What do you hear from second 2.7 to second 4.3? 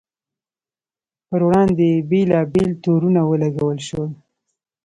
تورونه ولګول شول.